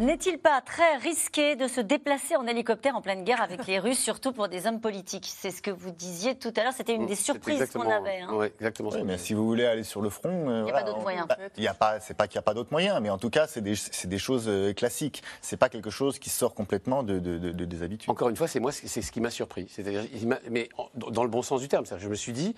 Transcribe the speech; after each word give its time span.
N'est-il 0.00 0.38
pas 0.38 0.62
très 0.62 0.96
risqué 0.96 1.56
de 1.56 1.68
se 1.68 1.78
déplacer 1.82 2.34
en 2.34 2.46
hélicoptère 2.46 2.96
en 2.96 3.02
pleine 3.02 3.22
guerre 3.22 3.42
avec 3.42 3.66
les 3.66 3.78
Russes, 3.78 3.98
surtout 3.98 4.32
pour 4.32 4.48
des 4.48 4.66
hommes 4.66 4.80
politiques? 4.80 5.30
C'est 5.30 5.50
ce 5.50 5.60
que 5.60 5.70
vous 5.70 5.90
disiez 5.90 6.36
tout 6.36 6.54
à 6.56 6.62
l'heure, 6.62 6.72
c'était 6.72 6.94
une 6.94 7.04
des 7.04 7.14
surprises 7.14 7.66
qu'on 7.70 7.82
avait. 7.82 8.20
Hein. 8.20 8.30
exactement. 8.44 8.88
Oui, 8.94 9.02
mais 9.04 9.18
si 9.18 9.34
vous 9.34 9.44
voulez 9.44 9.66
aller 9.66 9.82
sur 9.82 10.00
le 10.00 10.08
front, 10.08 10.48
euh, 10.48 10.60
il 10.60 10.64
n'y 10.64 10.70
a 10.70 10.72
pas 10.72 10.84
d'autres 10.84 11.02
moyens. 11.02 11.26
Bah, 11.28 11.36
il 11.54 11.62
y 11.62 11.68
a 11.68 11.74
pas, 11.74 12.00
c'est 12.00 12.14
pas 12.14 12.28
qu'il 12.28 12.38
n'y 12.38 12.40
a 12.40 12.42
pas 12.44 12.54
d'autres 12.54 12.72
moyens, 12.72 12.98
mais 13.02 13.10
en 13.10 13.18
tout 13.18 13.28
cas, 13.28 13.46
c'est 13.46 13.60
des, 13.60 13.74
des, 14.04 14.18
choses 14.18 14.46
euh, 14.48 14.72
classiques. 14.72 15.22
C'est 15.42 15.58
pas 15.58 15.68
quelque 15.68 15.90
chose 15.90 16.18
qui 16.18 16.30
sort 16.30 16.54
complètement 16.54 17.02
de, 17.02 17.18
de, 17.18 17.36
de, 17.36 17.64
des 17.66 17.82
habitudes. 17.82 18.08
Encore 18.08 18.30
une 18.30 18.36
fois, 18.36 18.48
c'est 18.48 18.58
moi, 18.58 18.72
c'est 18.72 19.02
ce 19.02 19.12
qui 19.12 19.20
m'a 19.20 19.30
surpris. 19.30 19.68
C'est-à-dire, 19.68 20.04
mais 20.50 20.70
dans 20.94 21.24
le 21.24 21.30
bon 21.30 21.42
sens 21.42 21.60
du 21.60 21.68
terme. 21.68 21.84
Je 21.98 22.08
me 22.08 22.14
suis 22.14 22.32
dit, 22.32 22.54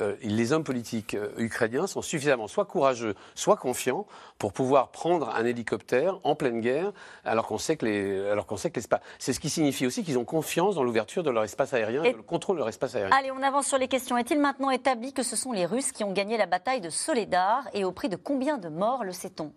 euh, 0.00 0.16
les 0.22 0.52
hommes 0.52 0.64
politiques 0.64 1.14
euh, 1.14 1.30
ukrainiens 1.38 1.86
sont 1.86 2.02
suffisamment 2.02 2.48
soit 2.48 2.64
courageux, 2.64 3.14
soit 3.34 3.56
confiants 3.56 4.06
pour 4.38 4.52
pouvoir 4.52 4.88
prendre 4.88 5.30
un 5.30 5.44
hélicoptère 5.44 6.18
en 6.24 6.34
pleine 6.34 6.60
guerre, 6.60 6.92
alors 7.24 7.46
qu'on 7.46 7.58
sait 7.58 7.76
que 7.76 7.86
les, 7.86 8.28
alors 8.28 8.46
qu'on 8.46 8.56
sait 8.56 8.70
que 8.70 8.76
l'espace. 8.76 9.00
C'est 9.18 9.32
ce 9.32 9.40
qui 9.40 9.50
signifie 9.50 9.86
aussi 9.86 10.04
qu'ils 10.04 10.18
ont 10.18 10.24
confiance 10.24 10.74
dans 10.74 10.84
l'ouverture 10.84 11.22
de 11.22 11.30
leur 11.30 11.44
espace 11.44 11.74
aérien 11.74 12.02
et, 12.04 12.12
le 12.12 12.22
contrôle 12.22 12.56
de 12.56 12.60
leur 12.60 12.68
espace 12.68 12.94
aérien. 12.94 13.14
Allez, 13.16 13.30
on 13.30 13.42
avance 13.42 13.66
sur 13.66 13.78
les 13.78 13.88
questions. 13.88 14.16
Est-il 14.16 14.38
maintenant 14.38 14.70
établi 14.70 15.12
que 15.12 15.22
ce 15.22 15.36
sont 15.36 15.52
les 15.52 15.66
Russes 15.66 15.92
qui 15.92 16.04
ont 16.04 16.12
gagné 16.12 16.36
la 16.36 16.46
bataille 16.46 16.80
de 16.80 16.90
Soledar 16.90 17.64
et 17.74 17.84
au 17.84 17.92
prix 17.92 18.08
de 18.08 18.16
combien 18.16 18.58
de 18.58 18.68
morts 18.68 19.04
le 19.04 19.12
sait-on? 19.12 19.52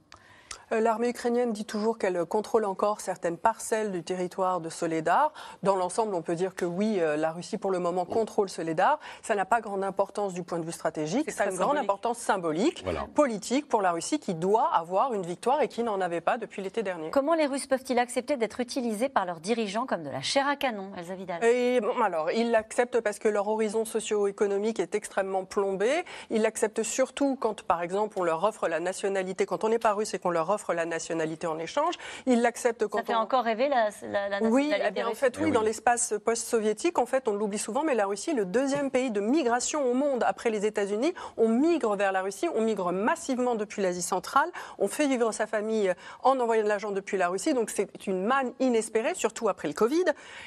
L'armée 0.71 1.09
ukrainienne 1.09 1.51
dit 1.51 1.65
toujours 1.65 1.97
qu'elle 1.97 2.25
contrôle 2.25 2.65
encore 2.65 3.01
certaines 3.01 3.37
parcelles 3.37 3.91
du 3.91 4.03
territoire 4.03 4.61
de 4.61 4.69
Soledar. 4.69 5.33
Dans 5.63 5.75
l'ensemble, 5.75 6.15
on 6.15 6.21
peut 6.21 6.35
dire 6.35 6.55
que 6.55 6.65
oui, 6.65 6.97
euh, 6.99 7.17
la 7.17 7.31
Russie 7.31 7.57
pour 7.57 7.71
le 7.71 7.79
moment 7.79 8.05
contrôle 8.05 8.49
Soledar. 8.49 8.99
Ça 9.21 9.35
n'a 9.35 9.45
pas 9.45 9.61
grande 9.61 9.83
importance 9.83 10.33
du 10.33 10.43
point 10.43 10.59
de 10.59 10.65
vue 10.65 10.71
stratégique, 10.71 11.31
ça 11.31 11.43
a 11.43 11.51
une 11.51 11.57
grande 11.57 11.77
importance 11.77 12.17
symbolique, 12.17 12.85
politique 13.13 13.67
pour 13.67 13.81
la 13.81 13.91
Russie 13.91 14.19
qui 14.19 14.33
doit 14.33 14.69
avoir 14.73 15.13
une 15.13 15.25
victoire 15.25 15.61
et 15.61 15.67
qui 15.67 15.83
n'en 15.83 15.99
avait 16.01 16.21
pas 16.21 16.37
depuis 16.37 16.61
l'été 16.61 16.83
dernier. 16.83 17.09
Comment 17.11 17.33
les 17.33 17.45
Russes 17.45 17.67
peuvent-ils 17.67 17.99
accepter 17.99 18.37
d'être 18.37 18.59
utilisés 18.59 19.09
par 19.09 19.25
leurs 19.25 19.39
dirigeants 19.39 19.85
comme 19.85 20.03
de 20.03 20.09
la 20.09 20.21
chair 20.21 20.47
à 20.47 20.55
canon, 20.55 20.91
Elsa 20.97 21.15
Vidal? 21.15 21.43
Et, 21.43 21.79
Alors, 22.03 22.31
ils 22.31 22.51
l'acceptent 22.51 23.01
parce 23.01 23.19
que 23.19 23.27
leur 23.27 23.47
horizon 23.47 23.85
socio-économique 23.85 24.79
est 24.79 24.95
extrêmement 24.95 25.45
plombé. 25.45 25.89
Ils 26.29 26.41
l'acceptent 26.41 26.83
surtout 26.83 27.37
quand, 27.39 27.63
par 27.63 27.81
exemple, 27.81 28.17
on 28.19 28.23
leur 28.23 28.43
offre 28.43 28.67
la 28.67 28.79
nationalité, 28.79 29.45
quand 29.45 29.63
on 29.63 29.69
n'est 29.69 29.79
pas 29.79 29.93
russe 29.93 30.13
et 30.13 30.19
qu'on 30.19 30.29
leur 30.29 30.49
offre 30.49 30.60
la 30.73 30.85
nationalité 30.85 31.47
en 31.47 31.59
échange. 31.59 31.95
Il 32.25 32.41
l'accepte 32.41 32.87
quand 32.87 32.99
Ça 32.99 33.03
fait 33.03 33.15
encore 33.15 33.43
rêver 33.43 33.69
la, 33.69 33.89
la, 34.03 34.29
nationalité 34.29 34.47
Oui, 34.49 34.73
eh 34.73 34.91
bien, 34.91 35.07
en 35.07 35.13
fait, 35.13 35.37
oui, 35.39 35.51
dans 35.51 35.61
l'espace 35.61 36.13
post-soviétique, 36.23 36.97
en 36.97 37.05
fait, 37.05 37.27
on 37.27 37.33
l'oublie 37.33 37.57
souvent, 37.57 37.83
mais 37.83 37.95
la 37.95 38.05
Russie 38.05 38.31
est 38.31 38.35
le 38.35 38.45
deuxième 38.45 38.91
pays 38.91 39.11
de 39.11 39.19
migration 39.19 39.89
au 39.89 39.93
monde 39.93 40.23
après 40.25 40.49
les 40.49 40.65
États-Unis. 40.65 41.13
On 41.37 41.47
migre 41.47 41.95
vers 41.95 42.11
la 42.11 42.21
Russie, 42.21 42.47
on 42.55 42.61
migre 42.61 42.91
massivement 42.91 43.55
depuis 43.55 43.81
l'Asie 43.81 44.01
centrale, 44.01 44.49
on 44.77 44.87
fait 44.87 45.07
vivre 45.07 45.31
sa 45.31 45.47
famille 45.47 45.93
en 46.23 46.39
envoyant 46.39 46.63
de 46.63 46.67
l'argent 46.67 46.91
depuis 46.91 47.17
la 47.17 47.29
Russie, 47.29 47.53
donc 47.53 47.69
c'est 47.69 48.07
une 48.07 48.23
manne 48.23 48.53
inespérée, 48.59 49.15
surtout 49.15 49.49
après 49.49 49.67
le 49.67 49.73
Covid. 49.73 50.05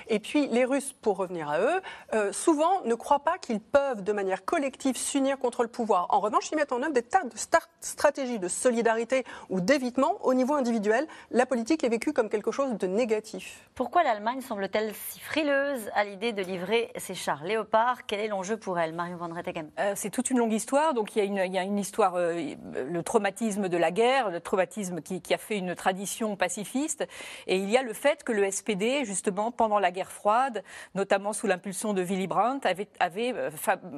Et 0.08 0.18
puis, 0.18 0.48
les 0.48 0.64
Russes, 0.64 0.94
pour 1.00 1.16
revenir 1.16 1.48
à 1.48 1.60
eux, 1.60 1.80
euh, 2.14 2.32
souvent 2.32 2.82
ne 2.84 2.94
croient 2.94 3.20
pas 3.20 3.38
qu'ils 3.38 3.60
peuvent, 3.60 4.02
de 4.02 4.12
manière 4.12 4.44
collective, 4.44 4.96
s'unir 4.96 5.38
contre 5.38 5.62
le 5.62 5.68
pouvoir. 5.68 6.06
En 6.10 6.20
revanche, 6.20 6.50
ils 6.52 6.56
mettent 6.56 6.72
en 6.72 6.82
œuvre 6.82 6.92
des 6.92 7.02
tas 7.02 7.22
de 7.24 7.32
stratégies 7.80 8.38
de 8.38 8.48
solidarité 8.48 9.24
ou 9.50 9.60
d'évitement 9.60 10.03
au 10.22 10.34
niveau 10.34 10.54
individuel, 10.54 11.06
la 11.30 11.46
politique 11.46 11.84
est 11.84 11.88
vécue 11.88 12.12
comme 12.12 12.28
quelque 12.28 12.50
chose 12.50 12.74
de 12.74 12.86
négatif. 12.86 13.68
Pourquoi 13.74 14.02
l'Allemagne 14.02 14.40
semble-t-elle 14.40 14.92
si 14.94 15.20
frileuse 15.20 15.90
à 15.94 16.04
l'idée 16.04 16.32
de 16.32 16.42
livrer 16.42 16.92
ses 16.96 17.14
chars 17.14 17.44
léopards 17.44 18.06
Quel 18.06 18.20
est 18.20 18.28
l'enjeu 18.28 18.56
pour 18.56 18.78
elle, 18.78 18.92
Marion 18.92 19.16
Van 19.16 19.28
Rettegem 19.28 19.70
euh, 19.78 19.92
C'est 19.96 20.10
toute 20.10 20.30
une 20.30 20.38
longue 20.38 20.52
histoire. 20.52 20.94
Donc 20.94 21.16
il 21.16 21.18
y 21.18 21.22
a 21.22 21.24
une, 21.24 21.38
il 21.38 21.52
y 21.52 21.58
a 21.58 21.62
une 21.62 21.78
histoire, 21.78 22.14
euh, 22.16 22.54
le 22.74 23.02
traumatisme 23.02 23.68
de 23.68 23.76
la 23.76 23.90
guerre, 23.90 24.30
le 24.30 24.40
traumatisme 24.40 25.00
qui, 25.00 25.22
a 25.32 25.38
fait 25.38 25.58
une 25.58 25.74
tradition 25.74 26.36
pacifiste. 26.36 27.06
Et 27.46 27.56
il 27.56 27.70
y 27.70 27.76
a 27.76 27.82
le 27.82 27.92
fait 27.92 28.22
que 28.22 28.32
le 28.32 28.48
SPD, 28.50 29.04
justement, 29.04 29.50
pendant 29.50 29.78
la 29.78 29.90
guerre 29.90 30.12
froide, 30.12 30.62
notamment 30.94 31.32
sous 31.32 31.46
l'impulsion 31.46 31.94
de 31.94 32.02
Willy 32.02 32.26
Brandt, 32.26 32.68
avait, 32.68 32.88
avait, 33.00 33.32
euh, 33.34 33.50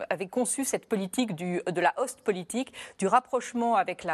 avait 0.08 0.28
conçu 0.28 0.64
cette 0.64 0.86
politique 0.86 1.34
du, 1.34 1.60
de 1.70 1.80
la 1.80 1.92
host 1.98 2.20
politique, 2.22 2.72
du 2.98 3.06
rapprochement 3.06 3.76
avec 3.76 4.04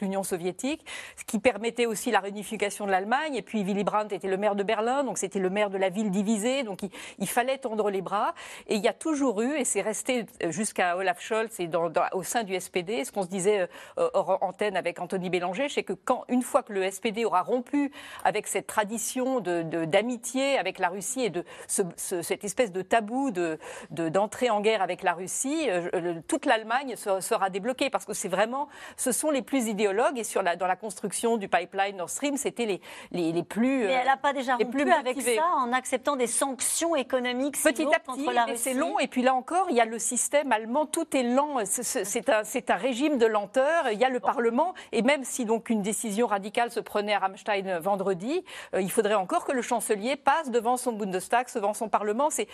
l'Union 0.00 0.20
avec 0.20 0.26
soviétique, 0.28 0.84
ce 1.16 1.24
qui 1.28 1.38
permettait 1.38 1.86
aussi 1.86 2.10
la 2.10 2.20
réunification 2.20 2.86
de 2.86 2.90
l'Allemagne. 2.90 3.36
Et 3.36 3.42
puis 3.42 3.62
Willy 3.62 3.84
Brandt 3.84 4.16
était 4.16 4.26
le 4.26 4.36
maire 4.36 4.56
de 4.56 4.64
Berlin, 4.64 5.04
donc 5.04 5.18
c'était 5.18 5.38
le 5.38 5.50
maire 5.50 5.70
de 5.70 5.78
la 5.78 5.90
ville 5.90 6.10
divisée, 6.10 6.64
donc 6.64 6.80
il, 7.18 7.28
fallait 7.28 7.58
tendre 7.58 7.90
les 7.90 8.00
bras. 8.00 8.34
Et 8.66 8.74
il 8.74 8.82
y 8.82 8.88
a 8.88 8.92
toujours 8.94 9.42
eu, 9.42 9.54
et 9.54 9.64
c'est 9.64 9.82
resté 9.82 10.24
jusqu'à 10.48 10.96
Olaf 10.96 11.20
Scholz 11.20 11.60
et 11.60 11.68
au 12.12 12.22
sein 12.22 12.42
du 12.42 12.58
SPD, 12.58 13.04
ce 13.04 13.12
qu'on 13.12 13.22
se 13.22 13.28
disait 13.28 13.68
euh, 13.98 14.10
hors 14.14 14.38
antenne 14.40 14.76
avec 14.76 14.98
Anthony 15.00 15.28
Bélanger, 15.28 15.68
c'est 15.68 15.82
que 15.82 15.92
quand 15.92 16.24
une 16.28 16.42
fois 16.42 16.62
que 16.62 16.72
le 16.72 16.90
SPD 16.90 17.26
aura 17.26 17.42
rompu 17.42 17.92
avec 18.24 18.46
cette 18.46 18.66
tradition 18.66 19.40
d'amitié 19.40 20.54
de, 20.54 20.58
avec 20.58 20.78
la 20.78 20.88
Russie 20.88 21.24
et 21.24 21.30
de 21.30 21.44
cette 21.66 22.44
espèce 22.44 22.72
de 22.72 22.80
tabou 22.80 23.30
de 23.30 23.58
d'entrée 23.90 24.48
en 24.48 24.62
guerre 24.62 24.80
avec 24.80 25.02
la 25.02 25.12
Russie, 25.12 25.66
euh, 25.68 26.14
toute 26.26 26.46
l'Allemagne 26.46 26.96
sera 26.96 27.50
débloquée 27.50 27.90
parce 27.90 28.06
que 28.06 28.14
c'est 28.14 28.28
vraiment, 28.28 28.68
ce 28.96 29.12
sont 29.12 29.30
les 29.30 29.42
plus 29.42 29.68
idéologues 29.68 30.18
et 30.18 30.24
sur 30.24 30.42
la, 30.42 30.56
dans 30.56 30.66
la 30.66 30.76
construction 30.76 31.17
du 31.36 31.48
pipeline 31.48 31.96
Nord 31.96 32.10
Stream, 32.10 32.36
c'était 32.36 32.66
les, 32.66 32.80
les, 33.10 33.32
les, 33.32 33.42
plus. 33.42 33.86
Mais 33.86 33.92
elle 33.92 34.06
n'a 34.06 34.16
pas 34.16 34.32
déjà 34.32 34.56
rompu 34.56 34.90
avec 34.90 35.20
ça 35.20 35.46
en 35.56 35.72
acceptant 35.72 36.16
des 36.16 36.26
sanctions 36.26 36.94
économiques 36.96 37.58
Petit 37.62 37.84
à 37.84 37.98
petit, 37.98 38.24
la 38.32 38.46
c'est 38.56 38.74
long. 38.74 38.98
Et 38.98 39.08
puis 39.08 39.22
là 39.22 39.34
encore, 39.34 39.66
il 39.70 39.76
y 39.76 39.80
a 39.80 39.84
le 39.84 39.98
système 39.98 40.52
allemand, 40.52 40.86
tout 40.86 41.16
est 41.16 41.22
lent. 41.22 41.56
C'est 41.64 42.28
un, 42.28 42.42
un, 42.42 42.76
régime 42.76 43.18
de 43.18 43.26
lenteur. 43.26 43.90
Il 43.90 43.98
y 43.98 44.04
a 44.04 44.08
le 44.08 44.20
Parlement. 44.20 44.74
Et 44.92 45.02
même 45.02 45.24
si 45.24 45.44
donc 45.44 45.70
une 45.70 45.82
décision 45.82 46.26
radicale 46.26 46.70
se 46.70 46.80
prenait 46.80 47.14
à 47.14 47.18
Rammstein 47.18 47.78
vendredi, 47.78 48.44
euh, 48.74 48.80
il 48.80 48.90
faudrait 48.90 49.14
encore 49.14 49.44
que 49.44 49.52
le 49.52 49.62
chancelier 49.62 50.16
passe 50.16 50.50
devant 50.50 50.76
son 50.76 50.92
Bundestag, 50.92 51.46
devant 51.54 51.74
son 51.74 51.88
Parlement. 51.88 52.28
C'est, 52.30 52.48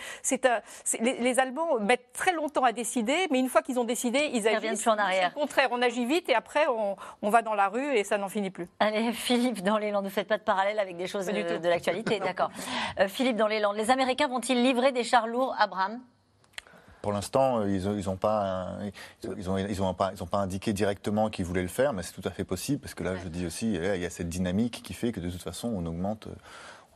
les, 1.00 1.18
les, 1.18 1.38
Allemands 1.38 1.78
mettent 1.80 2.12
très 2.12 2.32
longtemps 2.32 2.64
à 2.64 2.72
décider, 2.72 3.26
mais 3.30 3.38
une 3.38 3.48
fois 3.48 3.62
qu'ils 3.62 3.78
ont 3.78 3.84
décidé, 3.84 4.30
ils 4.32 4.46
agissent. 4.48 4.82
Plus 4.82 4.90
en 4.90 4.98
arrière. 4.98 5.32
Au 5.36 5.40
contraire, 5.40 5.68
on 5.72 5.82
agit 5.82 6.04
vite 6.06 6.28
et 6.28 6.34
après 6.34 6.66
on, 6.68 6.96
on 7.22 7.30
va 7.30 7.42
dans 7.42 7.54
la 7.54 7.68
rue 7.68 7.96
et 7.96 8.04
ça 8.04 8.18
n'en 8.18 8.28
finit 8.28 8.50
plus. 8.54 8.66
Allez, 8.80 9.12
Philippe, 9.12 9.62
dans 9.62 9.76
les 9.76 9.90
Landes, 9.90 10.04
ne 10.04 10.10
faites 10.10 10.28
pas 10.28 10.38
de 10.38 10.42
parallèle 10.42 10.78
avec 10.78 10.96
des 10.96 11.06
choses 11.06 11.26
de, 11.26 11.58
de 11.58 11.68
l'actualité, 11.68 12.18
d'accord. 12.20 12.50
Euh, 12.98 13.08
Philippe, 13.08 13.36
dans 13.36 13.48
les 13.48 13.60
Landes, 13.60 13.76
les 13.76 13.90
Américains 13.90 14.28
vont-ils 14.28 14.62
livrer 14.62 14.92
des 14.92 15.04
chars 15.04 15.26
lourds 15.26 15.54
à 15.58 15.66
Bram 15.66 16.00
pour 17.02 17.12
l'instant, 17.12 17.58
euh, 17.60 17.68
ils 17.68 18.06
n'ont 18.06 18.16
pas, 18.16 18.78
ils 19.36 19.50
ont, 19.50 19.58
ils 19.58 19.82
ont 19.82 19.92
pas, 19.92 20.12
ils 20.14 20.22
ont 20.22 20.26
pas 20.26 20.38
indiqué 20.38 20.72
directement 20.72 21.28
qu'ils 21.28 21.44
voulaient 21.44 21.60
le 21.60 21.68
faire, 21.68 21.92
mais 21.92 22.02
c'est 22.02 22.14
tout 22.14 22.26
à 22.26 22.30
fait 22.30 22.44
possible 22.44 22.80
parce 22.80 22.94
que 22.94 23.04
là, 23.04 23.14
je 23.22 23.28
dis 23.28 23.44
aussi, 23.44 23.74
il 23.74 24.00
y 24.00 24.06
a 24.06 24.08
cette 24.08 24.30
dynamique 24.30 24.80
qui 24.82 24.94
fait 24.94 25.12
que 25.12 25.20
de 25.20 25.28
toute 25.28 25.42
façon, 25.42 25.68
on 25.68 25.84
augmente 25.84 26.28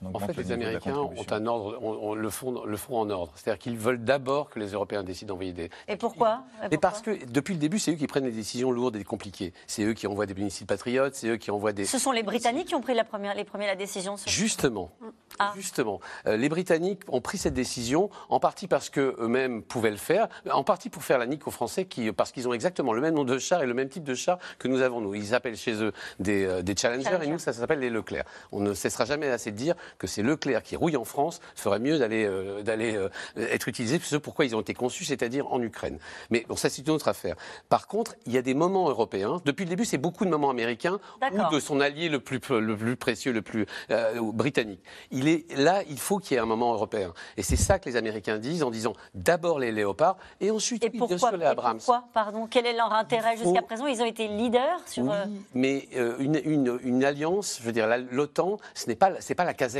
en 0.04 0.18
fait, 0.18 0.36
les 0.36 0.52
Américains 0.52 0.96
ont 0.96 1.26
un 1.30 1.46
ordre, 1.46 1.78
on, 1.82 2.14
le, 2.14 2.30
font, 2.30 2.64
le 2.64 2.76
font 2.76 2.98
en 2.98 3.10
ordre. 3.10 3.32
C'est-à-dire 3.34 3.58
qu'ils 3.58 3.76
veulent 3.76 4.02
d'abord 4.02 4.50
que 4.50 4.58
les 4.58 4.68
Européens 4.68 5.02
décident 5.02 5.34
d'envoyer 5.34 5.52
des. 5.52 5.70
Et 5.88 5.96
pourquoi? 5.96 6.42
Mais 6.70 6.78
parce 6.78 7.02
que 7.02 7.24
depuis 7.26 7.54
le 7.54 7.60
début, 7.60 7.78
c'est 7.78 7.92
eux 7.92 7.96
qui 7.96 8.06
prennent 8.06 8.24
les 8.24 8.30
décisions 8.30 8.70
lourdes 8.70 8.96
et 8.96 9.04
compliquées. 9.04 9.52
C'est 9.66 9.82
eux 9.84 9.94
qui 9.94 10.06
envoient 10.06 10.26
des 10.26 10.34
missiles 10.34 10.66
patriotes, 10.66 11.14
c'est 11.14 11.28
eux 11.28 11.36
qui 11.36 11.50
envoient 11.50 11.72
des. 11.72 11.84
Ce 11.84 11.98
sont 11.98 12.12
les 12.12 12.22
Britanniques 12.22 12.68
qui 12.68 12.74
ont 12.74 12.80
pris 12.80 12.94
la 12.94 13.04
première, 13.04 13.34
les 13.34 13.44
premiers 13.44 13.66
la 13.66 13.76
décision. 13.76 14.16
Justement, 14.26 14.90
ah. 15.38 15.52
justement, 15.56 16.00
euh, 16.26 16.36
les 16.36 16.48
Britanniques 16.48 17.02
ont 17.08 17.20
pris 17.20 17.38
cette 17.38 17.54
décision 17.54 18.10
en 18.28 18.40
partie 18.40 18.66
parce 18.66 18.90
que 18.90 19.16
eux-mêmes 19.18 19.62
pouvaient 19.62 19.90
le 19.90 19.96
faire, 19.96 20.28
en 20.50 20.64
partie 20.64 20.90
pour 20.90 21.02
faire 21.02 21.18
la 21.18 21.26
nique 21.26 21.46
aux 21.46 21.50
Français, 21.50 21.84
qui, 21.84 22.12
parce 22.12 22.32
qu'ils 22.32 22.48
ont 22.48 22.52
exactement 22.52 22.92
le 22.92 23.00
même 23.00 23.14
nom 23.14 23.24
de 23.24 23.38
char 23.38 23.62
et 23.62 23.66
le 23.66 23.74
même 23.74 23.88
type 23.88 24.04
de 24.04 24.14
char 24.14 24.38
que 24.58 24.68
nous 24.68 24.80
avons 24.80 25.00
nous. 25.00 25.14
Ils 25.14 25.34
appellent 25.34 25.56
chez 25.56 25.82
eux 25.82 25.92
des, 26.18 26.44
euh, 26.44 26.62
des 26.62 26.76
Challengers 26.76 27.18
et 27.22 27.26
nous 27.26 27.38
ça, 27.38 27.52
ça 27.52 27.60
s'appelle 27.60 27.80
les 27.80 27.90
Leclerc. 27.90 28.24
On 28.52 28.60
ne 28.60 28.74
cessera 28.74 29.04
jamais 29.04 29.28
assez 29.28 29.50
de 29.50 29.56
dire 29.56 29.74
que 29.98 30.06
c'est 30.06 30.22
Leclerc 30.22 30.62
qui 30.62 30.76
rouille 30.76 30.96
en 30.96 31.04
France 31.04 31.40
ferait 31.54 31.78
mieux 31.78 31.98
d'aller 31.98 32.24
euh, 32.24 32.62
d'aller 32.62 32.96
euh, 32.96 33.08
être 33.36 33.68
utilisé 33.68 33.98
ce 34.02 34.16
pourquoi 34.16 34.44
ils 34.44 34.54
ont 34.54 34.60
été 34.60 34.74
conçus, 34.74 35.04
c'est-à-dire 35.04 35.52
en 35.52 35.60
Ukraine. 35.62 35.98
Mais 36.30 36.44
bon, 36.48 36.56
ça 36.56 36.70
c'est 36.70 36.82
une 36.82 36.90
autre 36.90 37.08
affaire. 37.08 37.36
Par 37.68 37.86
contre, 37.86 38.14
il 38.26 38.32
y 38.32 38.38
a 38.38 38.42
des 38.42 38.54
moments 38.54 38.88
européens. 38.88 39.40
Depuis 39.44 39.64
le 39.64 39.70
début, 39.70 39.84
c'est 39.84 39.98
beaucoup 39.98 40.24
de 40.24 40.30
moments 40.30 40.50
américains 40.50 40.98
ou 41.32 41.54
de 41.54 41.60
son 41.60 41.80
allié 41.80 42.08
le 42.08 42.20
plus 42.20 42.40
le 42.50 42.76
plus 42.76 42.96
précieux, 42.96 43.32
le 43.32 43.42
plus 43.42 43.66
euh, 43.90 44.20
britannique. 44.32 44.80
Il 45.10 45.28
est 45.28 45.44
là, 45.56 45.82
il 45.88 45.98
faut 45.98 46.18
qu'il 46.18 46.34
y 46.34 46.38
ait 46.38 46.42
un 46.42 46.46
moment 46.46 46.72
européen. 46.72 47.12
Et 47.36 47.42
c'est 47.42 47.56
ça 47.56 47.78
que 47.78 47.88
les 47.88 47.96
Américains 47.96 48.38
disent 48.38 48.62
en 48.62 48.70
disant 48.70 48.94
d'abord 49.14 49.58
les 49.58 49.72
léopards 49.72 50.16
et 50.40 50.50
ensuite 50.50 50.84
et 50.84 50.90
pourquoi, 50.90 51.16
bien 51.16 51.28
sûr 51.28 51.36
les 51.36 51.46
Abrams. 51.46 51.78
pourquoi 51.78 52.04
Pardon, 52.12 52.46
quel 52.50 52.66
est 52.66 52.76
leur 52.76 52.92
intérêt 52.92 53.36
jusqu'à 53.36 53.62
présent? 53.62 53.86
Ils 53.86 54.02
ont 54.02 54.06
été 54.06 54.28
leaders 54.28 54.80
sur. 54.86 55.04
Oui, 55.04 55.10
mais 55.54 55.88
une, 56.18 56.40
une, 56.44 56.78
une, 56.82 57.04
alliance, 57.04 57.58
je 57.60 57.66
veux 57.66 57.72
dire, 57.72 57.88
l'OTAN, 58.10 58.58
ce 58.74 58.86
n'est 58.88 58.96
pas 58.96 59.12
c'est 59.20 59.34
pas 59.34 59.44
la 59.44 59.54
caserne. 59.54 59.77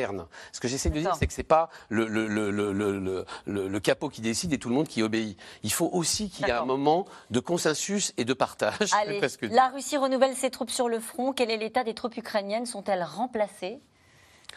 Ce 0.52 0.60
que 0.60 0.68
j'essaie 0.68 0.90
de 0.90 0.98
dire, 0.98 1.14
c'est 1.16 1.26
que 1.26 1.32
c'est 1.32 1.42
pas 1.42 1.70
le, 1.88 2.06
le, 2.06 2.26
le, 2.28 3.24
le, 3.46 3.80
capot 3.80 4.08
qui 4.08 4.20
décide 4.20 4.52
et 4.52 4.58
tout 4.58 4.68
le 4.68 4.74
monde 4.74 4.88
qui 4.88 5.02
obéit. 5.02 5.38
Il 5.62 5.72
faut 5.72 5.88
aussi 5.92 6.30
qu'il 6.30 6.46
y 6.46 6.50
ait 6.50 6.52
un 6.52 6.64
moment 6.64 7.06
de 7.30 7.40
consensus 7.40 8.12
et 8.16 8.24
de 8.24 8.34
partage. 8.34 8.92
Allez, 8.92 9.20
la 9.42 9.68
Russie 9.68 9.96
renouvelle 9.96 10.36
ses 10.36 10.50
troupes 10.50 10.70
sur 10.70 10.88
le 10.88 11.00
front. 11.00 11.32
Quel 11.32 11.50
est 11.50 11.56
l'état 11.56 11.84
des 11.84 11.94
troupes 11.94 12.16
ukrainiennes? 12.16 12.66
Sont-elles 12.66 13.02
remplacées? 13.02 13.80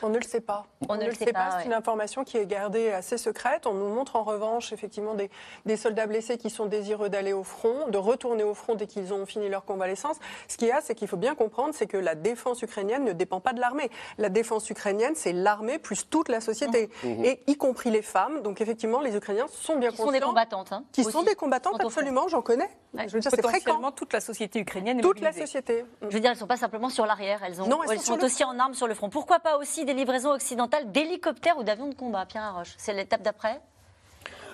On 0.03 0.09
ne 0.09 0.18
le 0.18 0.24
sait 0.24 0.42
pas. 0.42 0.65
On, 0.89 0.95
ne, 0.95 1.06
le 1.06 1.13
sait, 1.13 1.31
pas. 1.31 1.59
C'est 1.59 1.65
une 1.65 1.74
information 1.74 2.24
qui 2.24 2.38
est 2.38 2.45
gardée 2.45 2.92
assez 2.92 3.18
secrète. 3.18 3.65
On 3.68 3.74
nous 3.74 3.89
montre 3.89 4.15
en 4.15 4.24
revanche 4.24 4.74
effectivement 4.74 5.13
des, 5.13 5.30
des 5.65 5.77
soldats 5.77 6.07
blessés 6.07 6.38
qui 6.38 6.50
sont 6.50 6.65
désireux 6.65 7.09
d'aller 7.09 7.33
au 7.33 7.44
front, 7.44 7.88
de 7.88 7.98
retourner 7.98 8.44
au 8.44 8.53
front 8.53 8.75
dès 8.75 8.88
qu'ils 8.88 9.13
ont 9.13 9.25
fini 9.25 9.50
leur 9.50 9.65
convalescence. 9.65 10.18
Ce 10.48 10.57
qu'il 10.57 10.68
y 10.68 10.71
a, 10.71 10.81
c'est 10.81 10.95
qu'il 10.95 11.07
faut 11.07 11.18
bien 11.18 11.36
comprendre, 11.36 11.74
c'est 11.74 11.88
que 11.88 11.98
la 11.98 12.15
défense 12.15 12.62
ukrainienne 12.62 13.03
ne 13.03 13.13
dépend 13.13 13.39
pas 13.39 13.53
de 13.53 13.59
l'armée. 13.59 13.89
La 14.18 14.30
défense 14.30 14.69
ukrainienne, 14.69 15.13
c'est 15.15 15.33
l'armée 15.33 15.80
plus 15.80 16.09
toute 16.09 16.30
la 16.30 16.42
société, 16.42 16.89
mmh. 17.04 17.07
Mmh. 17.07 17.25
et 17.25 17.44
y 17.47 17.56
compris 17.56 17.92
les 17.92 18.01
femmes. 18.01 18.42
Donc 18.42 18.62
effectivement, 18.62 19.01
les 19.01 19.15
Ukrainiens 19.15 19.47
sont 19.50 19.77
bien 19.77 19.89
conscients. 19.89 20.06
Qui 20.06 20.12
sont 20.12 20.12
des 20.12 20.19
combattantes. 20.19 20.71
Hein, 20.71 20.83
qui 20.92 21.04
sont 21.04 21.24
des 21.24 21.36
combattantes, 21.36 21.81
absolument, 21.81 22.27
j'en 22.27 22.42
connais. 22.42 22.69
Je 22.94 23.13
veux 23.13 23.19
dire, 23.19 23.31
c'est 23.31 23.42
fréquemment 23.42 23.92
toute 23.92 24.13
la 24.13 24.19
société 24.19 24.59
ukrainienne. 24.59 25.01
toute 25.01 25.21
la 25.21 25.31
société. 25.31 25.86
Je 26.01 26.07
veux 26.07 26.19
dire, 26.19 26.31
elles 26.31 26.36
ne 26.36 26.39
sont 26.39 26.47
pas 26.47 26.57
simplement 26.57 26.89
sur 26.89 27.06
l'arrière, 27.06 27.42
elles, 27.44 27.62
ont, 27.62 27.68
non, 27.68 27.83
elles, 27.83 28.00
sont, 28.00 28.21
aussi 28.24 28.44
en 28.44 28.57
armes 28.59 28.74
sur 28.74 28.88
le 28.88 28.94
front. 28.94 29.09
Pourquoi 29.09 29.39
pas 29.39 29.57
aussi 29.57 29.86
des 29.86 29.91
livraisons 29.94 30.32
occidentales 30.32 30.92
d'hélicoptères 30.92 31.58
ou 31.58 31.64
d'avions 31.64 31.88
de 31.88 31.96
combat, 31.96 32.26
Pierre 32.26 32.44
Arroche 32.44 32.74
C'est 32.78 32.94
l'étape 32.94 33.22
d'après? 33.22 33.62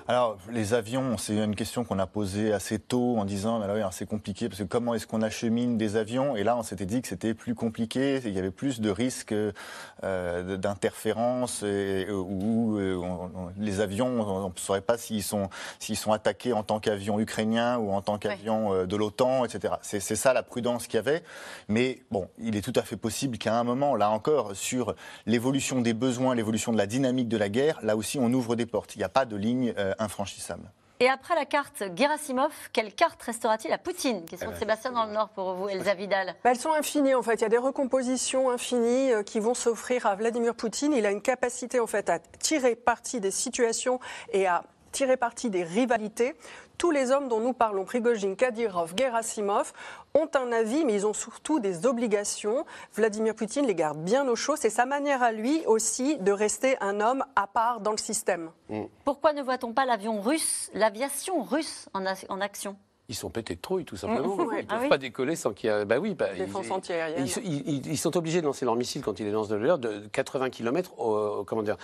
Alors, 0.10 0.38
les 0.54 0.74
avions, 0.74 1.18
c'est 1.18 1.36
une 1.36 1.54
question 1.54 1.84
qu'on 1.84 2.00
a 2.00 2.08
posée 2.08 2.54
assez 2.54 2.80
tôt 2.80 3.18
en 3.18 3.26
disant, 3.26 3.60
bah 3.60 3.90
c'est 3.92 4.08
compliqué, 4.08 4.48
parce 4.48 4.60
que 4.62 4.64
comment 4.64 4.94
est-ce 4.94 5.06
qu'on 5.06 5.22
achemine 5.22 5.78
des 5.78 5.98
avions? 5.98 6.38
Et 6.38 6.46
là, 6.46 6.56
on 6.56 6.64
s'était 6.64 6.86
dit 6.86 7.02
que 7.02 7.10
c'était 7.10 7.34
plus 7.34 7.56
compliqué, 7.56 8.22
il 8.24 8.32
y 8.32 8.40
avait 8.40 8.50
plus 8.50 8.80
de 8.80 8.90
risques 8.90 9.36
euh, 10.04 10.56
d'interférence, 10.56 11.62
où 11.62 12.78
euh, 12.78 13.02
les 13.58 13.82
avions, 13.82 14.22
on 14.22 14.48
ne 14.48 14.54
saurait 14.56 14.80
pas 14.80 14.98
s'ils 14.98 15.24
sont, 15.24 15.50
s'ils 15.78 15.98
sont 15.98 16.14
attaqués 16.14 16.54
en 16.54 16.64
tant 16.64 16.80
qu'avion 16.80 17.20
ukrainien 17.20 17.78
ou 17.78 17.92
en 17.92 18.02
tant 18.02 18.18
qu'avion 18.18 18.74
euh, 18.74 18.86
de 18.86 18.96
l'OTAN, 18.96 19.44
etc. 19.44 19.74
C'est 19.82 20.00
ça 20.00 20.32
la 20.32 20.42
prudence 20.42 20.88
qu'il 20.88 20.96
y 20.96 21.00
avait. 21.00 21.22
Mais 21.68 22.00
bon, 22.12 22.30
il 22.40 22.56
est 22.56 22.62
tout 22.62 22.74
à 22.78 22.84
fait 22.84 22.96
possible 22.96 23.38
qu'à 23.38 23.60
un 23.60 23.66
moment, 23.66 23.94
là 23.94 24.10
encore, 24.10 24.56
sur 24.56 24.96
l'évolution 25.26 25.82
des 25.82 25.94
besoins, 25.94 26.34
l'évolution 26.34 26.72
de 26.72 26.78
la 26.78 26.86
dynamique 26.86 27.28
de 27.28 27.38
la 27.38 27.50
guerre, 27.50 27.78
là 27.84 27.98
aussi, 27.98 28.20
on 28.20 28.32
ouvre 28.32 28.56
des 28.56 28.66
portes. 28.66 28.96
Il 28.96 29.00
n'y 29.00 29.04
a 29.04 29.10
pas 29.10 29.26
de 29.26 29.36
ligne 29.36 29.74
infranchissable. 30.00 30.70
Et 31.00 31.08
après 31.10 31.36
la 31.36 31.46
carte 31.46 31.84
Gerasimov, 31.96 32.52
quelle 32.74 32.92
carte 32.92 33.22
restera-t-il 33.22 33.72
à 33.72 33.78
Poutine? 33.78 34.26
Question 34.26 34.50
de 34.50 34.56
eh 34.56 34.60
Sébastien 34.60 34.92
dans 34.92 35.06
le 35.06 35.12
Nord 35.12 35.30
pour 35.30 35.54
vous, 35.54 35.70
Elsa 35.70 35.94
Vidal. 35.94 36.36
Bah, 36.44 36.50
elles 36.50 36.60
sont 36.60 36.74
infinies 36.74 37.14
en 37.14 37.22
fait. 37.22 37.36
Il 37.36 37.42
y 37.42 37.46
a 37.46 37.50
des 37.50 37.60
recompositions 37.60 38.50
infinies 38.50 39.12
euh, 39.12 39.22
qui 39.22 39.40
vont 39.40 39.54
s'offrir 39.54 40.08
à 40.08 40.16
Vladimir 40.16 40.56
Poutine. 40.56 40.94
Il 40.94 41.06
a 41.06 41.12
une 41.12 41.22
capacité 41.22 41.80
en 41.80 41.86
fait 41.86 42.10
à 42.10 42.18
tirer 42.18 42.76
parti 42.76 43.20
des 43.20 43.30
situations 43.30 44.00
et 44.34 44.48
à 44.48 44.64
tirer 44.98 45.16
parti 45.16 45.52
des 45.52 45.64
rivalités. 45.64 46.36
Tous 46.80 46.90
les 46.90 47.12
hommes 47.12 47.28
dont 47.28 47.40
nous 47.40 47.54
parlons, 47.54 47.86
Prigozhin, 47.86 48.34
Kadyrov, 48.34 48.94
Gerasimov, 48.98 49.72
ont 50.16 50.28
un 50.34 50.52
avis, 50.52 50.86
mais 50.86 50.94
ils 50.94 51.06
ont 51.06 51.14
surtout 51.14 51.60
des 51.60 51.86
obligations. 51.86 52.66
Vladimir 52.96 53.36
Poutine 53.36 53.68
les 53.68 53.76
garde 53.76 54.00
bien 54.00 54.28
au 54.28 54.36
chaud. 54.36 54.56
C'est 54.56 54.72
sa 54.72 54.88
manière 54.88 55.22
à 55.22 55.32
lui 55.32 55.64
aussi 55.68 56.18
de 56.18 56.32
rester 56.32 56.78
un 56.82 57.00
homme 57.00 57.24
à 57.36 57.46
part 57.46 57.80
dans 57.80 57.92
le 57.92 57.98
système. 57.98 58.50
Pourquoi 59.06 59.34
ne 59.34 59.44
voit-on 59.44 59.72
pas 59.72 59.86
l'avion 59.86 60.20
russe, 60.20 60.72
l'aviation 60.74 61.44
russe 61.44 61.90
en 61.94 62.42
action? 62.42 62.76
Ils 63.10 63.16
sont 63.16 63.30
pétés 63.30 63.56
de 63.56 63.62
trouille, 63.62 63.86
tout 63.86 63.96
simplement. 63.96 64.36
Ils 64.58 64.64
ne 64.64 64.68
peuvent 64.68 64.80
ah 64.86 64.90
pas 64.90 64.98
décoller 64.98 65.36
sans 65.36 65.54
qu'il 65.54 65.70
y 65.70 65.74
ait. 65.74 65.86
Bah 65.86 65.98
oui, 66.00 66.14
bah, 66.14 66.28
Défense 66.36 66.66
ils, 67.18 67.88
ils, 67.88 67.98
sont 67.98 68.18
obligés 68.18 68.42
de 68.42 68.46
lancer 68.46 68.66
leurs 68.66 68.76
missiles 68.76 69.02
quand 69.02 69.20
ils 69.20 69.26
les 69.26 69.32
lancent 69.32 69.48
de 69.48 69.56
l'air 69.56 69.78
de 69.78 70.08
80 70.12 70.50
km 70.50 70.92
comment 71.46 71.64
dire, 71.64 71.78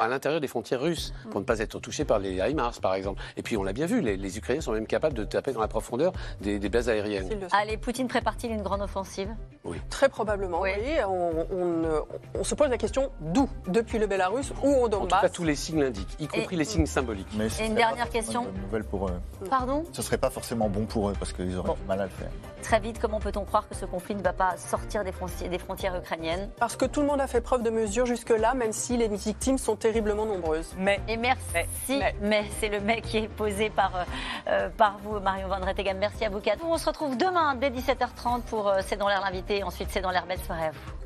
à 0.00 0.08
l'intérieur 0.08 0.40
des 0.40 0.48
frontières 0.48 0.80
russes, 0.80 1.12
mm. 1.26 1.30
pour 1.30 1.40
ne 1.40 1.44
pas 1.44 1.58
être 1.60 1.78
touchés 1.78 2.04
par 2.04 2.18
les 2.18 2.38
HIMARS, 2.38 2.80
par 2.80 2.94
exemple. 2.94 3.22
Et 3.36 3.42
puis, 3.42 3.56
on 3.56 3.62
l'a 3.62 3.72
bien 3.72 3.86
vu, 3.86 4.00
les, 4.00 4.38
Ukrainiens 4.38 4.60
sont 4.60 4.72
même 4.72 4.86
capables 4.86 5.14
de 5.14 5.24
taper 5.24 5.52
dans 5.52 5.60
la 5.60 5.68
profondeur 5.68 6.12
des, 6.40 6.58
bases 6.68 6.88
aériennes. 6.88 7.46
Allez, 7.52 7.76
Poutine 7.76 8.08
prépare-t-il 8.08 8.52
une 8.52 8.62
grande 8.62 8.82
offensive? 8.82 9.28
Oui. 9.64 9.78
Très 9.88 10.08
probablement, 10.08 10.60
oui. 10.60 10.70
On, 11.08 12.44
se 12.44 12.54
pose 12.54 12.68
la 12.68 12.78
question 12.78 13.10
d'où? 13.20 13.48
Depuis 13.68 13.98
le 13.98 14.06
Bélarus 14.06 14.52
ou 14.62 14.74
au 14.74 14.88
Donbass 14.88 15.12
En 15.12 15.16
tout 15.16 15.22
cas, 15.22 15.28
tous 15.28 15.44
les 15.44 15.54
signes 15.54 15.80
l'indiquent, 15.80 16.16
y 16.18 16.26
compris 16.26 16.56
les 16.56 16.64
signes 16.64 16.86
symboliques. 16.86 17.28
Et 17.60 17.66
une 17.66 17.74
dernière 17.74 18.10
question. 18.10 18.46
Pour, 18.90 19.10
Pardon? 19.48 19.84
Ce 19.92 20.02
serait 20.02 20.18
pas 20.18 20.30
forcément 20.30 20.55
bon 20.56 20.86
pour 20.86 21.10
eux 21.10 21.14
parce 21.18 21.32
qu'ils 21.32 21.56
auraient 21.56 21.74
du 21.74 21.86
mal 21.86 22.00
à 22.00 22.04
le 22.04 22.10
faire. 22.10 22.30
Très 22.62 22.80
vite, 22.80 22.98
comment 22.98 23.20
peut-on 23.20 23.44
croire 23.44 23.68
que 23.68 23.74
ce 23.74 23.84
conflit 23.84 24.14
ne 24.14 24.22
va 24.22 24.32
pas 24.32 24.56
sortir 24.56 25.04
des 25.04 25.12
frontières, 25.12 25.48
des 25.48 25.58
frontières 25.58 25.96
ukrainiennes 25.96 26.50
Parce 26.58 26.76
que 26.76 26.84
tout 26.84 27.00
le 27.00 27.06
monde 27.06 27.20
a 27.20 27.26
fait 27.26 27.40
preuve 27.40 27.62
de 27.62 27.70
mesure 27.70 28.06
jusque-là, 28.06 28.54
même 28.54 28.72
si 28.72 28.96
les 28.96 29.08
victimes 29.08 29.58
sont 29.58 29.76
terriblement 29.76 30.26
nombreuses. 30.26 30.74
Mais. 30.78 31.00
Et 31.08 31.16
merci. 31.16 32.00
Mais, 32.20 32.44
c'est 32.58 32.68
le 32.68 32.80
mais 32.80 33.02
qui 33.02 33.18
est 33.18 33.28
posé 33.28 33.70
par, 33.70 33.94
euh, 33.94 34.04
euh, 34.48 34.68
par 34.76 34.98
vous, 34.98 35.20
Marion 35.20 35.48
Van 35.48 35.64
Rettegam. 35.64 35.98
Merci 35.98 36.24
à 36.24 36.30
vous 36.30 36.40
quatre. 36.40 36.64
On 36.64 36.76
se 36.76 36.86
retrouve 36.86 37.16
demain 37.16 37.54
dès 37.54 37.70
17h30 37.70 38.42
pour 38.42 38.68
euh, 38.68 38.80
C'est 38.84 38.96
dans 38.96 39.08
l'air 39.08 39.20
l'invité. 39.20 39.62
Ensuite, 39.62 39.88
C'est 39.90 40.00
dans 40.00 40.10
l'air 40.10 40.26
belle 40.26 40.40
soirée 40.40 40.66
à 40.66 40.70
vous. 40.70 41.05